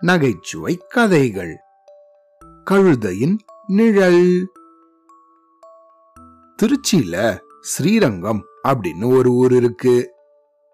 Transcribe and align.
நகைச்சுவை 0.00 0.82
கதைகள். 0.88 1.56
கழுதையின் 2.64 3.38
நிழல். 3.66 4.52
திருச்சியில 6.62 7.38
ஸ்ரீரங்கம் 7.60 8.44
அப்படின்னு 8.68 9.16
ஒரு 9.16 9.30
ஊர் 9.30 9.52
இருக்கு. 9.52 10.10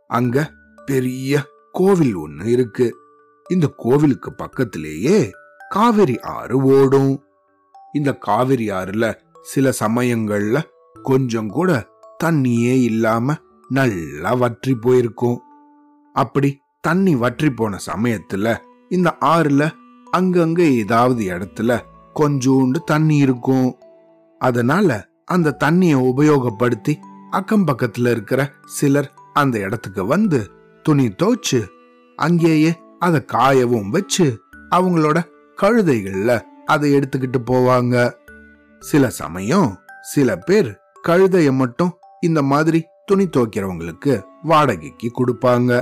அங்க 0.07 0.51
பெரிய 0.87 1.43
கோவில் 1.73 2.17
ஒண்ணு 2.17 2.45
இருக்கு. 2.45 2.97
இந்த 3.49 3.73
கோவிலுக்கு 3.77 4.35
பக்கத்திலேயே 4.35 5.31
காவிரி 5.69 6.21
ஆறு 6.21 6.63
ஓடும். 6.63 7.25
இந்த 7.93 8.15
காவிரி 8.15 8.71
ஆறுல 8.71 9.15
சில 9.43 9.73
சமயங்கள்ல 9.81 10.63
கொஞ்சம் 11.03 11.49
கூட 11.49 11.89
தண்ணியே 12.25 12.83
இல்லாம 12.83 13.35
நல்லா 13.69 14.35
வற்றி 14.35 14.75
போயிருக்கும். 14.75 15.41
அப்படி 16.13 16.65
தண்ணி 16.87 17.15
வற்றி 17.23 17.49
போன 17.51 17.79
சமயத்துல 17.87 18.57
இந்த 18.89 19.11
ஆறுல 19.21 19.63
அங்கங்க 20.17 20.61
ஏதாவது 20.75 21.23
இடத்துல 21.27 21.71
கொஞ்சோண்டு 22.15 22.79
தண்ணி 22.85 23.17
இருக்கும். 23.17 23.69
அதனால 24.41 24.89
அந்த 25.25 25.57
தண்ணியை 25.65 25.99
உபயோகப்படுத்தி 26.11 26.95
அக்கம் 27.31 27.67
பக்கத்துல 27.67 28.11
இருக்கிற 28.11 28.41
சிலர் 28.79 29.09
அந்த 29.33 29.57
இடத்துக்கு 29.59 30.03
வந்து 30.07 30.41
துணி 30.83 31.07
தோச்சு 31.23 31.61
அங்கேயே 32.19 32.71
அதை 32.99 33.21
காயவும் 33.33 33.89
வச்சு 33.89 34.27
அவங்களோட 34.71 35.19
கழுதைகள்ல 35.63 36.31
அதை 36.65 36.89
எடுத்துக்கிட்டு 36.99 37.41
போவாங்க. 37.51 37.97
சில 38.83 39.11
சமயம் 39.21 39.71
சில 40.13 40.37
பேர் 40.37 40.71
கழுதைய 41.09 41.51
மட்டும் 41.53 41.93
இந்த 42.21 42.41
மாதிரி 42.53 42.81
துணி 43.07 43.25
துவைக்கிறவங்களுக்கு 43.27 44.15
வாடகைக்கு 44.43 45.09
கொடுப்பாங்க. 45.13 45.73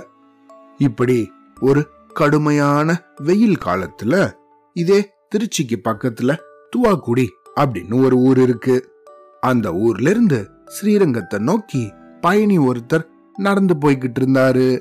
இப்படி 0.78 1.33
ஒரு 1.61 1.89
கடுமையான 2.12 3.03
வெயில் 3.17 3.58
காலத்துல 3.64 4.33
இதே 4.72 5.12
திருச்சிக்கு 5.34 5.77
பக்கத்துல 5.84 6.36
துவாக்குடி 6.77 7.27
அப்படின்னு 7.61 8.05
ஒரு 8.05 8.17
ஊர் 8.17 8.41
இருக்கு. 8.41 8.91
அந்த 9.41 9.75
ஊர்ல 9.75 10.11
இருந்து 10.11 10.50
ஸ்ரீரங்கத்தை 10.67 11.39
நோக்கி 11.39 11.92
பயணி 12.20 12.58
ஒருத்தர் 12.58 13.02
நடந்து 13.36 13.75
போய்கிட்டு 13.75 14.20
இருந்தாரு. 14.20 14.80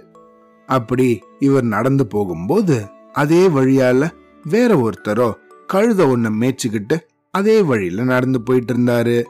அப்படி 0.66 1.20
இவர் 1.40 1.64
நடந்து 1.64 2.08
போகும்போது 2.08 2.88
அதே 3.14 3.48
வழியால 3.48 4.10
வேற 4.44 4.76
ஒருத்தரோ 4.76 5.34
கழுத 5.74 6.02
ஒன்ன 6.06 6.32
மேய்ச்சிக்கிட்டு 6.40 7.00
அதே 7.32 7.62
வழியில 7.62 8.04
நடந்து 8.04 8.42
போயிட்டு 8.42 8.74
இருந்தாரு. 8.74 9.24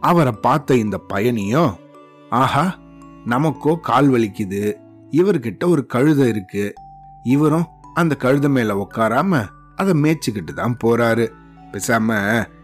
அவரை 0.00 0.32
பார்த்த 0.32 0.74
இந்த 0.74 1.00
பயணியோ 1.08 1.72
ஆஹா 2.30 2.78
நமக்கோ 3.26 3.80
கால் 3.80 4.10
வலிக்குது. 4.10 4.72
இவர்கிட்ட 5.16 5.64
ஒரு 5.66 5.86
கழுதை 5.86 6.28
இருக்கு. 6.28 6.64
இவரும் 7.24 7.66
அந்த 7.94 8.16
கழுத 8.20 8.48
மேல 8.48 8.74
உட்காராம 8.84 9.44
அதை 9.76 9.92
மேய்ச்சிக்கிட்டு 10.02 10.52
தான் 10.54 10.76
போறாரு. 10.84 11.26
பேசாம 11.72 12.18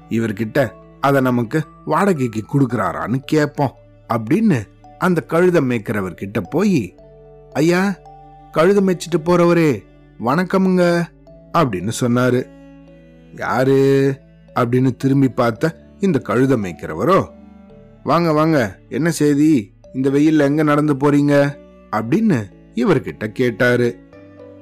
இவர்கிட்ட 0.09 0.59
அதை 1.01 1.20
நமக்கு 1.20 1.59
வாடகைக்கு 1.84 2.42
கொடுக்கறாரான்னு 2.53 3.19
கேட்போம் 3.25 3.75
அப்படின்னு 4.09 4.59
அந்த 4.98 5.25
கழுத 5.29 5.59
மேய்க்கிறவர்கிட்ட 5.61 6.39
போய் 6.51 6.95
ஐயா 7.53 7.83
கழுத 8.55 8.79
மேய்ச்சிட்டு 8.87 9.19
போறவரே 9.25 9.70
வணக்கமுங்க 10.20 10.85
அப்படின்னு 11.53 11.92
சொன்னாரு. 12.01 12.41
யாரு? 13.37 13.79
அப்படின்னு 14.55 14.91
திரும்பி 14.97 15.29
பார்த்த 15.29 15.75
இந்த 16.01 16.19
கழுத 16.29 16.55
மேய்க்கிறவரோ 16.57 17.19
வாங்க 18.05 18.33
வாங்க 18.33 18.59
என்ன 18.89 19.11
செய்தி? 19.11 19.51
இந்த 19.95 20.11
வெயில்ல 20.11 20.39
எங்க 20.39 20.62
நடந்து 20.62 20.95
போறீங்க? 20.95 21.35
அப்படின்னு 21.92 22.38
இவர்கிட்ட 22.74 23.27
கேட்டாரு. 23.33 23.98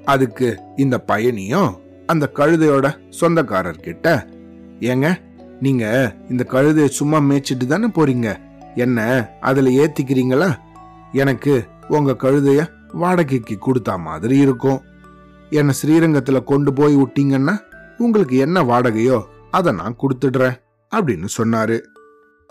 அதுக்கு 0.05 0.59
இந்த 0.77 1.05
பயணியும் 1.07 1.71
அந்த 2.07 2.31
கழுதையோட 2.35 2.87
சொந்தக்காரர்கிட்ட 3.21 4.27
ஏங்க 4.81 5.09
நீங்க 5.61 5.85
இந்த 6.29 6.47
கழுதையை 6.51 6.85
சும்மா 6.85 7.19
மேய்ச்சிட்டு 7.19 7.67
தானே 7.67 7.87
போறீங்க? 7.87 8.37
என்ன 8.75 8.99
அதுல 9.41 9.69
ஏத்திக்கிறீங்களா? 9.69 10.59
எனக்கு 11.13 11.65
உங்க 11.89 12.13
கழுதைய 12.13 12.71
வாடகைக்கு 12.93 13.59
கொடுத்தா 13.61 13.99
மாதிரி 13.99 14.39
இருக்கும். 14.39 14.81
என்ன 15.51 15.73
ஸ்ரீரங்கத்துல 15.83 16.45
கொண்டு 16.45 16.73
போய் 16.73 16.97
விட்டீங்கன்னா 16.97 17.59
உங்களுக்கு 17.99 18.37
என்ன 18.37 18.63
வாடகையோ 18.63 19.23
அதை 19.51 19.73
நான் 19.73 19.97
கொடுத்துடுறேன் 20.03 20.57
அப்படின்னு 20.93 21.29
சொன்னாரு. 21.39 21.81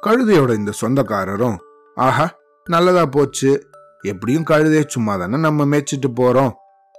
கழுதையோட 0.05 0.53
இந்த 0.55 0.71
சொந்தக்காரரும் 0.81 1.57
ஆஹா 1.95 2.37
நல்லதா 2.65 3.05
போச்சு. 3.05 3.67
எப்படியும் 4.07 4.47
கழுதைய 4.49 4.83
சும்மா 4.87 5.13
தானே 5.17 5.37
நம்ம 5.37 5.65
மேய்ச்சிட்டு 5.65 6.09
போறோம். 6.15 6.53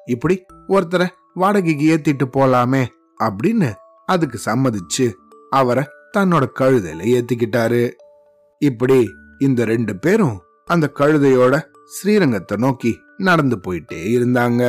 இப்படி 0.07 0.35
ஒருத்தரை 0.69 1.07
வாடகைக்கு 1.35 1.87
ஏத்திட்டு 1.95 2.27
போலாமே 2.37 2.83
அப்படின்னு 3.25 3.71
அதுக்கு 4.07 4.39
சம்மதிச்சு 4.45 5.07
அவரை 5.51 5.85
தன்னோட 6.17 6.45
கழுதையில 6.61 7.07
ஏத்திக்கிட்டாரு. 7.15 7.83
இப்படி 8.63 8.99
இந்த 9.39 9.65
ரெண்டு 9.65 9.95
பேரும் 9.99 10.37
அந்த 10.65 10.87
கழுதையோட 10.95 11.57
ஸ்ரீரங்கத்தை 11.95 12.57
நோக்கி 12.57 12.93
நடந்து 13.17 13.57
போயிட்டே 13.67 14.01
இருந்தாங்க. 14.17 14.63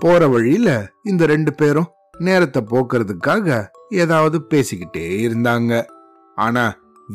போற 0.00 0.28
வழியில 0.28 0.70
இந்த 1.04 1.26
ரெண்டு 1.26 1.52
பேரும் 1.54 1.88
நேரத்தை 2.18 2.60
போக்குறதுக்காக 2.70 3.66
ஏதாவது 4.02 4.38
பேசிக்கிட்டே 4.50 5.06
இருந்தாங்க. 5.28 5.72
ஆனா 6.36 6.64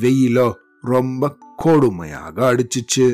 வெயிலோ 0.01 0.47
ரொம்ப 0.81 1.29
கொடுமையாக 1.63 2.37
அடிச்சுச்சு. 2.49 3.07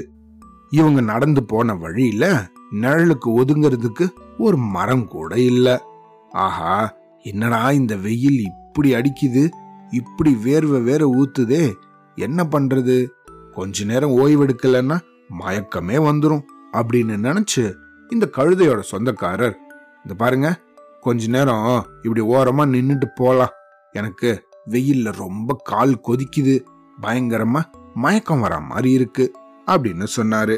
இவங்க 0.70 1.02
நடந்து 1.02 1.44
போன 1.44 1.76
வழியில 1.76 2.48
நிழலுக்கு 2.72 3.26
ஒதுங்கிறதுக்கு 3.26 4.10
ஒரு 4.38 4.58
மரம் 4.58 5.08
கூட 5.08 5.40
இல்ல. 5.40 5.84
ஆஹா 6.32 6.96
என்னடா 7.24 7.72
இந்த 7.72 7.96
வெயில் 7.96 8.44
இப்படி 8.44 8.94
அடிக்குது? 8.94 9.50
இப்படி 9.90 10.38
வேர்வை 10.44 10.84
வேற 10.84 11.10
ஊத்துதே. 11.18 11.74
என்ன 12.16 12.44
பண்றது? 12.44 13.08
கொஞ்ச 13.52 13.84
நேரம் 13.84 14.18
ஓய்வெடுக்கலன்னா 14.18 15.00
மயக்கமே 15.40 15.98
வந்துடும் 15.98 16.44
அப்படின்னு 16.74 17.18
நினைச்சு 17.18 17.74
இந்த 18.10 18.30
கழுதையோட 18.38 18.80
சொந்தக்காரர் 18.80 19.58
இந்த 19.98 20.14
பாருங்க 20.18 20.62
கொஞ்ச 21.02 21.28
நேரம் 21.28 21.86
இப்படி 22.02 22.22
ஓரமா 22.28 22.62
நின்னுட்டு 22.76 23.06
போலாம். 23.16 23.50
எனக்கு 23.92 24.44
வெயில்ல 24.70 25.14
ரொம்ப 25.16 25.56
கால் 25.64 26.02
கொதிக்குது. 26.08 26.60
பயங்கரமா 27.02 27.62
மயக்கம் 27.94 28.44
வரா 28.44 28.62
மாதிரி 28.62 28.92
இருக்கு. 28.92 29.34
அப்படின்னு 29.70 30.06
சொன்னாரு. 30.16 30.58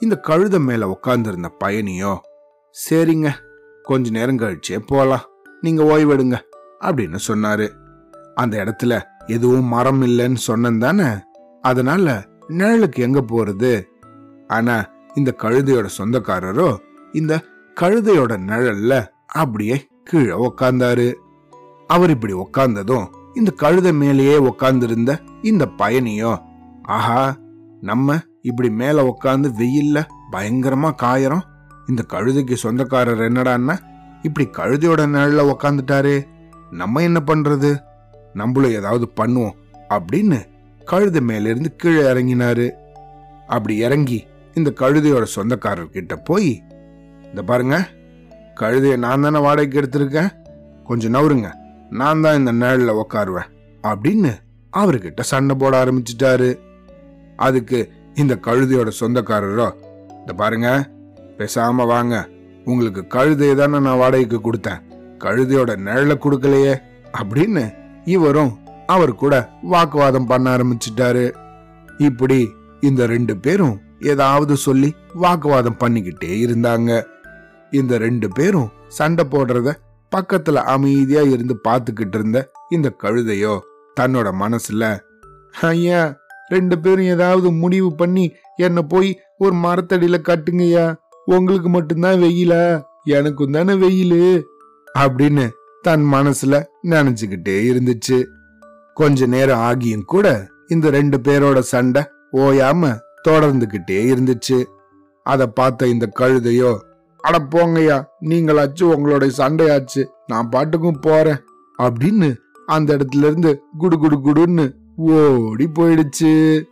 இந்த 0.00 0.20
கழுத 0.28 0.58
மேல 0.58 0.88
உட்கார்ந்திருந்த 0.88 1.48
பயணியோ 1.64 2.12
சரிங்க 2.88 3.28
கொஞ்ச 3.82 4.10
நேரம் 4.10 4.38
கழிச்சே 4.38 4.78
போலாம். 4.86 5.24
நீங்க 5.60 5.82
ஓய்வெடுங்க 5.82 6.36
அப்படின்னு 6.80 7.18
சொன்னாரு. 7.28 7.66
அந்த 8.34 8.54
இடத்துல 8.64 9.00
எதுவும் 9.26 9.64
மரம் 9.64 10.02
இல்லைன்னு 10.02 10.40
சொன்னேன் 10.48 10.78
தானே? 10.78 11.08
அதனால 11.62 12.24
நிழலுக்கு 12.48 12.98
எங்க 12.98 13.20
போறது? 13.20 13.72
ஆனா 14.48 14.76
இந்த 15.14 15.34
கழுதையோட 15.38 15.88
சொந்தக்காரரோ 15.98 16.76
இந்த 17.12 17.40
கழுதையோட 17.80 18.32
நிழல்ல 18.48 18.92
அப்படியே 19.26 19.76
கீழே 20.04 20.34
உக்காந்தாரு. 20.48 21.08
அவர் 21.86 22.10
இப்படி 22.10 22.34
உக்காந்ததும் 22.34 23.06
இந்த 23.34 23.50
கழுதை 23.50 23.92
மேலேயே 23.92 24.36
உக்காந்துருந்த 24.38 25.12
இந்த 25.42 25.64
பயணியோ 25.78 26.32
ஆஹா 26.82 27.36
நம்ம 27.80 28.18
இப்படி 28.42 28.70
மேல 28.70 29.02
உக்காந்து 29.02 29.52
வெயில்ல 29.58 30.04
பயங்கரமா 30.32 30.90
காயறோம். 31.02 31.42
இந்த 31.88 32.04
கழுதைக்கு 32.08 32.54
சொந்தக்காரர் 32.54 33.18
என்னடான்னா 33.18 33.78
இப்படி 34.22 34.48
கழுதையோட 34.52 35.06
நிழல 35.06 35.54
உக்காந்துட்டாரு. 35.58 36.26
நம்ம 36.70 37.02
என்ன 37.02 37.22
பண்றது? 37.26 37.78
நம்மளும் 38.32 38.70
ஏதாவது 38.70 39.10
பண்ணுவோம் 39.16 39.52
அப்படின்னு 39.88 40.44
கழுதை 40.84 41.20
மேல 41.20 41.48
இருந்து 41.48 41.76
கீழே 41.76 42.02
இறங்கினாரு. 42.02 42.70
அப்படி 43.46 43.76
இறங்கி 43.76 44.26
இந்த 44.54 44.72
கழுதையோட 44.76 45.22
சொந்தக்காரர் 45.22 45.90
கிட்ட 45.90 46.16
போய் 46.16 46.62
இந்த 47.22 47.42
பாருங்க 47.42 47.88
கழுதைய 48.54 48.96
நான் 48.96 49.20
தானே 49.20 49.38
வாடகைக்கு 49.38 49.80
எடுத்திருக்கேன். 49.80 50.30
கொஞ்சம் 50.84 51.14
நவருங்க 51.14 51.50
நான் 51.90 52.20
தான் 52.20 52.38
இந்த 52.38 52.52
நிழல 52.52 53.02
உக்காருவேன். 53.02 53.50
அப்படின்னு 53.82 54.32
அவர்கிட்ட 54.76 55.20
சண்டை 55.20 55.56
போட 55.56 55.84
ஆரம்பிச்சிட்டாரு. 55.84 56.58
அதுக்கு 57.40 57.78
இந்த 58.14 58.38
கழுதையோட 58.42 58.90
சொந்தக்காரரோ? 59.00 59.68
இந்த 60.18 60.32
பாருங்க 60.36 60.90
பேசாம 61.38 61.86
வாங்க. 61.86 62.28
உங்களுக்கு 62.64 63.00
கழுதையை 63.00 63.54
தானே 63.54 63.78
நான் 63.78 63.96
வாடகைக்கு 63.96 64.40
கொடுத்தேன். 64.40 64.80
கழுதையோட 65.18 65.72
நிழலை 65.86 66.16
கொடுக்கலையே. 66.18 66.74
அப்படின்னு 67.12 67.64
இவரும் 68.04 68.58
அவர் 68.86 69.14
கூட 69.14 69.48
வாக்குவாதம் 69.62 70.26
பண்ண 70.26 70.56
ஆரம்பிச்சிட்டாரு. 70.56 71.24
இப்படி 71.98 72.52
இந்த 72.80 73.06
ரெண்டு 73.06 73.36
பேரும் 73.36 73.80
ஏதாவது 74.00 74.56
சொல்லி 74.56 74.94
வாக்குவாதம் 75.14 75.80
பண்ணிக்கிட்டே 75.80 76.32
இருந்தாங்க. 76.46 77.02
இந்த 77.70 77.98
ரெண்டு 77.98 78.28
பேரும் 78.28 78.70
சண்டை 78.88 79.24
போடுறத 79.30 79.74
பக்கத்துல 80.12 80.54
அமைதியா 80.54 81.20
இருந்து 81.20 81.60
பார்த்துக்கிட்டு 81.68 82.14
இருந்த 82.14 82.50
இந்த 82.70 82.92
கழுதையோ 83.02 83.58
தன்னோட 84.00 84.30
மனசுல 84.40 84.98
ஐயா 85.60 86.16
ரெண்டு 86.50 86.78
பேரும் 86.78 87.04
ஏதாவது 87.04 87.52
முடிவு 87.52 87.94
பண்ணி 87.94 88.32
என்னை 88.56 88.82
போய் 88.82 89.20
ஒரு 89.38 89.54
மரத்தடியில 89.54 90.18
கட்டுங்கய்யா. 90.28 90.94
உங்களுக்கு 91.24 91.68
மட்டும்தான் 91.68 92.14
வெயில? 92.14 92.82
எனக்கும் 93.04 93.52
தானே 93.52 93.72
வெயிலு? 93.74 94.42
அப்படின்னு 94.98 95.48
தன் 95.82 96.04
மனசுல 96.12 96.64
நினைச்சுக்கிட்டே 96.82 97.62
இருந்துச்சு. 97.70 98.24
கொஞ்ச 98.94 99.26
நேரம் 99.26 99.58
ஆகியும் 99.58 100.04
கூட 100.04 100.48
இந்த 100.68 100.90
ரெண்டு 100.90 101.18
பேரோட 101.18 101.58
சண்டை 101.58 102.02
ஓயாம 102.32 102.98
தொடர்ந்துகிட்டே 103.28 104.00
இருந்துச்சு. 104.10 104.64
அத 105.22 105.46
பார்த்த 105.46 105.86
இந்த 105.86 106.10
கழுதையோ 106.18 106.76
அட 107.20 107.38
போங்கய்யா 107.38 108.04
நீங்களாச்சு 108.24 108.82
உங்களுடைய 108.82 109.34
சண்டையாச்சு 109.38 110.06
நான் 110.26 110.48
பாட்டுக்கும் 110.48 111.00
போறேன் 111.00 111.40
அப்படின்னு 111.82 112.36
அந்த 112.66 112.96
இடத்துல 112.96 113.16
இருந்து 113.16 113.62
குடு 113.78 113.98
குடு 113.98 114.16
குடுன்னு 114.16 114.72
ஓடி 115.00 115.66
போயிடுச்சு. 115.66 116.64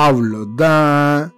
அவ்வளோதான் 0.00 1.28